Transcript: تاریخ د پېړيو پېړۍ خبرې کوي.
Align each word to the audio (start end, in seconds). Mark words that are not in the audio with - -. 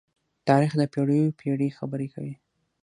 تاریخ 0.47 0.71
د 0.77 0.81
پېړيو 0.93 1.35
پېړۍ 1.39 1.69
خبرې 1.77 2.07
کوي. 2.13 2.33